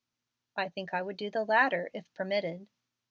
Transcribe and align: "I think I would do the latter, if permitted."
"I 0.57 0.67
think 0.69 0.95
I 0.95 1.03
would 1.03 1.15
do 1.15 1.29
the 1.29 1.43
latter, 1.43 1.91
if 1.93 2.11
permitted." 2.15 2.65